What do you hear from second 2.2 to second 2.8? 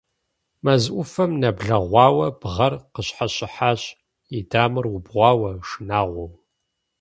Бгъэр